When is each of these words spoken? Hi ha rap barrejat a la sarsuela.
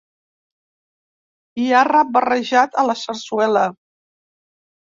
Hi 1.63 1.67
ha 1.71 1.83
rap 1.89 2.09
barrejat 2.17 2.81
a 2.85 2.87
la 2.91 2.97
sarsuela. 3.03 3.67